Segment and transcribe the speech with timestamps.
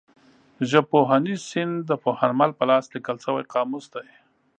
[0.69, 4.07] ژبپوهنیز سیند د پوهنمل په لاس لیکل شوی قاموس دی.